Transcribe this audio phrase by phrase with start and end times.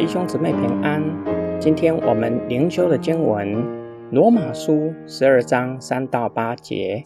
[0.00, 1.60] 弟兄姊妹平安。
[1.60, 3.54] 今天我们灵修的经文
[4.10, 4.72] 《罗马书》
[5.06, 7.04] 十二章三到八节。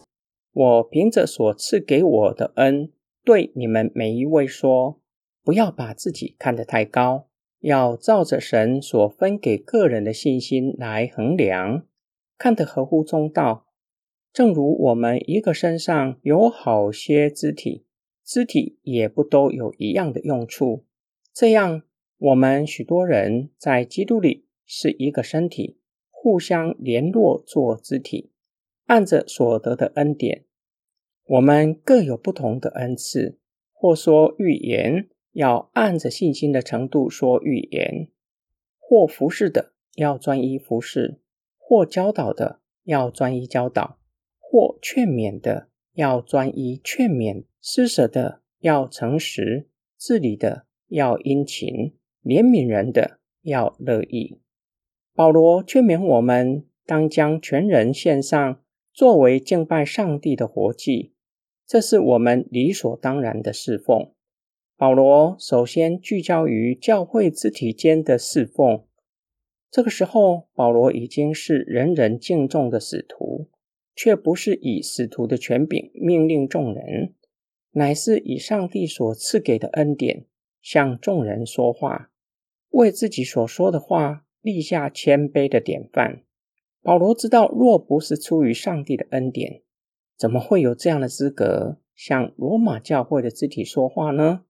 [0.52, 2.92] 我凭着所赐给我的恩，
[3.24, 5.00] 对你们每一位说：
[5.42, 7.26] 不要把自己看得太高，
[7.58, 11.82] 要照着神所分给个人的信心来衡量，
[12.38, 13.66] 看得合乎中道。
[14.32, 17.86] 正如我们一个身上有好些肢体，
[18.24, 20.84] 肢体也不都有一样的用处，
[21.32, 21.82] 这样。
[22.24, 25.78] 我们许多人在基督里是一个身体，
[26.10, 28.32] 互相联络做肢体，
[28.86, 30.46] 按着所得的恩典，
[31.26, 33.38] 我们各有不同的恩赐。
[33.74, 38.08] 或说预言，要按着信心的程度说预言；
[38.78, 41.18] 或服侍的，要专一服侍；
[41.58, 43.98] 或教导的，要专一教导；
[44.38, 49.66] 或劝勉的，要专一劝勉；施舍的，要诚实；
[49.98, 51.92] 治理的，要殷勤。
[52.24, 54.40] 怜悯人的要乐意。
[55.14, 58.60] 保罗劝勉我们，当将全人献上，
[58.92, 61.12] 作为敬拜上帝的活祭，
[61.66, 64.12] 这是我们理所当然的侍奉。
[64.76, 68.84] 保罗首先聚焦于教会肢体间的侍奉。
[69.70, 73.48] 这个时候，保罗已经是人人敬重的使徒，
[73.94, 77.14] 却不是以使徒的权柄命令众人，
[77.72, 80.26] 乃是以上帝所赐给的恩典
[80.60, 82.10] 向众人说话。
[82.74, 86.22] 为自己所说的话立下谦卑的典范。
[86.82, 89.62] 保罗知道，若不是出于上帝的恩典，
[90.18, 94.44] 怎么会有这样的资格向罗马教会的肢体说话呢？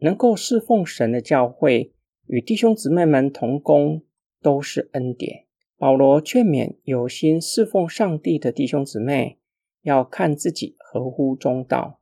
[0.00, 1.92] 能够侍奉神的教会，
[2.26, 4.02] 与弟兄姊妹们同工，
[4.42, 5.46] 都是恩典。
[5.78, 9.38] 保罗劝勉有心侍奉上帝的弟兄姊妹，
[9.82, 12.00] 要看自己合乎中道，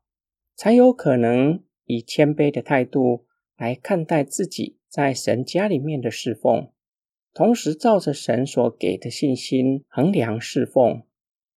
[0.56, 3.26] 才有可能以谦卑的态度
[3.58, 4.78] 来看待自己。
[4.88, 6.72] 在神家里面的侍奉，
[7.34, 11.02] 同时照着神所给的信心衡量侍奉，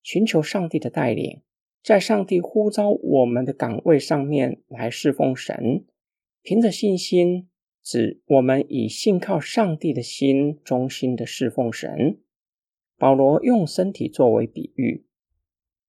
[0.03, 1.41] 寻求上帝的带领，
[1.81, 5.85] 在上帝呼召我们的岗位上面来侍奉神，
[6.43, 7.47] 凭着信心，
[7.81, 12.19] 指我们以信靠上帝的心忠心的侍奉神。
[12.97, 15.05] 保罗用身体作为比喻，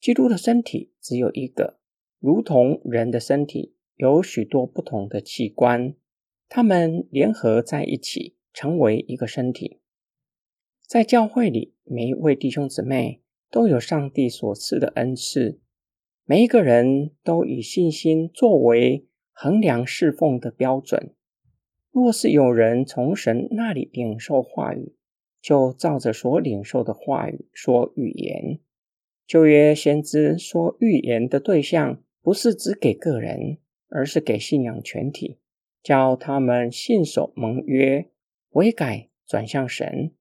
[0.00, 1.80] 基督的身体只有一个，
[2.20, 5.96] 如同人的身体有许多不同的器官。
[6.54, 9.80] 他们联合在一起，成为一个身体。
[10.86, 15.58] 在教会里，每一位弟兄姊妹都有上帝所赐的恩赐，
[16.26, 21.14] 每一个人都以信心作为衡量侍奉的标准。
[21.90, 24.94] 若是有人从神那里领受话语，
[25.40, 28.60] 就照着所领受的话语说预言。
[29.26, 33.56] 旧约先知说预言的对象，不是只给个人，
[33.88, 35.38] 而是给信仰全体。
[35.82, 38.08] 教他们信守盟约，
[38.50, 40.12] 悔改转向神。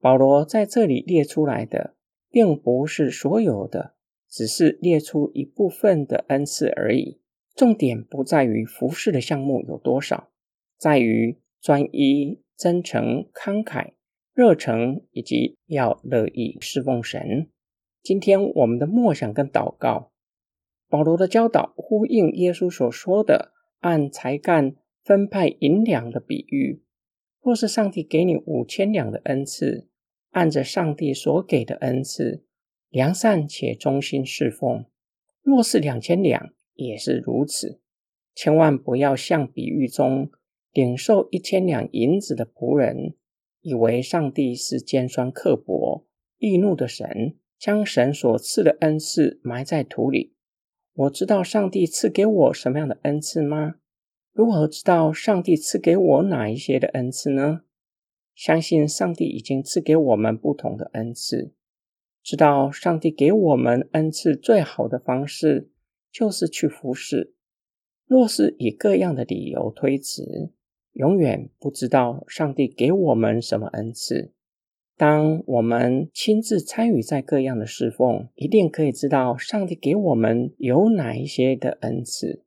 [0.00, 1.94] 保罗在这里列出来的，
[2.30, 3.94] 并不是所有的，
[4.28, 7.20] 只是列出一部分的恩赐而已。
[7.54, 10.30] 重点不在于服侍的项目有多少，
[10.78, 13.92] 在于专一、真诚、慷慨、
[14.32, 17.50] 热诚，以及要乐意侍奉神。
[18.02, 20.10] 今天我们的默想跟祷告，
[20.88, 24.74] 保罗的教导呼应耶稣所说的：“按才干。”
[25.04, 26.82] 分派银两的比喻，
[27.40, 29.88] 若是上帝给你五千两的恩赐，
[30.30, 32.44] 按着上帝所给的恩赐，
[32.88, 34.84] 良善且忠心侍奉；
[35.42, 37.80] 若是两千两，也是如此。
[38.34, 40.30] 千万不要像比喻中
[40.72, 43.14] 领受一千两银子的仆人，
[43.60, 46.06] 以为上帝是尖酸刻薄、
[46.38, 50.34] 易怒的神，将神所赐的恩赐埋在土里。
[50.94, 53.74] 我知道上帝赐给我什么样的恩赐吗？
[54.32, 57.62] 如何知道上帝赐给我哪一些的恩赐呢？
[58.34, 61.52] 相信上帝已经赐给我们不同的恩赐，
[62.22, 65.70] 知道上帝给我们恩赐最好的方式
[66.10, 67.34] 就是去服侍。
[68.06, 70.50] 若是以各样的理由推辞，
[70.92, 74.32] 永远不知道上帝给我们什么恩赐。
[74.96, 82.44] 当我们亲自参与在各样的侍奉，一定可以知道上帝给我们有哪一些的恩赐。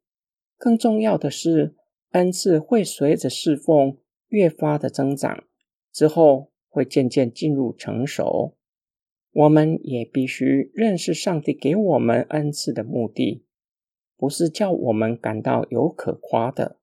[0.65, 1.75] 更重要的是，
[2.13, 5.43] 恩赐会随着侍奉越发的增长，
[5.91, 8.57] 之后会渐渐进入成熟。
[9.31, 13.45] 我们也必须认识上帝给我们恩赐的目的，
[14.17, 16.79] 不是叫我们感到有可夸的，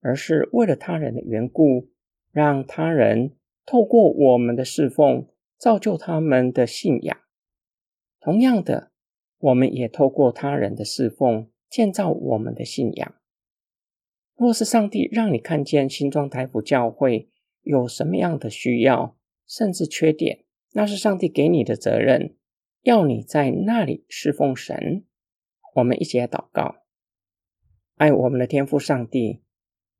[0.00, 1.90] 而是为了他人的缘故，
[2.32, 3.36] 让他人
[3.66, 5.28] 透过我们的侍奉
[5.58, 7.14] 造就他们的信仰。
[8.18, 8.92] 同样的，
[9.40, 11.50] 我们也透过他人的侍奉。
[11.70, 13.14] 建造我们的信仰。
[14.36, 17.30] 若是上帝让你看见新庄台府教会
[17.62, 22.36] 有什么样的需要，甚至缺点，那是上帝给你的责任，
[22.82, 25.04] 要你在那里侍奉神。
[25.76, 26.82] 我们一起来祷告，
[27.96, 29.42] 爱我们的天父上帝，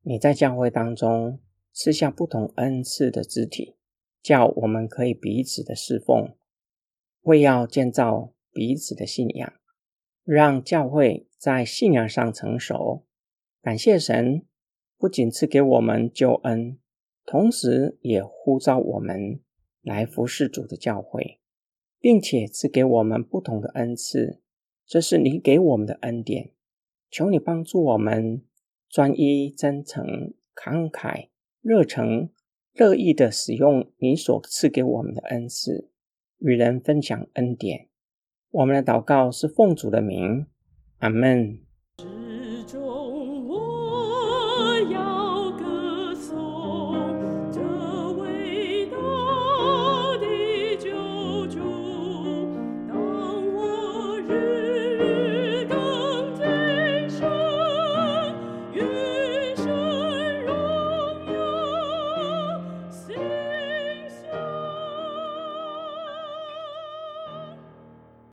[0.01, 1.39] 你在教会当中
[1.71, 3.77] 赐下不同恩赐的肢体，
[4.21, 6.35] 叫我们可以彼此的侍奉，
[7.21, 9.53] 为要建造彼此的信仰，
[10.23, 13.05] 让教会在信仰上成熟。
[13.61, 14.45] 感谢神，
[14.97, 16.77] 不仅赐给我们救恩，
[17.25, 19.39] 同时也呼召我们
[19.81, 21.39] 来服侍主的教会，
[21.99, 24.41] 并且赐给我们不同的恩赐。
[24.85, 26.51] 这是你给我们的恩典，
[27.09, 28.43] 求你帮助我们
[28.89, 31.29] 专一、真诚、慷慨、
[31.61, 32.29] 热诚、
[32.73, 35.89] 乐意的使用你所赐给我们的恩赐，
[36.39, 37.90] 与人分享恩典。
[38.51, 40.45] 我们的祷告是奉主的名
[40.99, 41.59] 阿门。